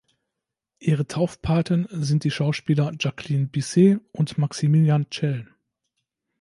[0.79, 5.47] Ihre Taufpaten sind die Schauspieler Jacqueline Bisset und Maximilian Schell.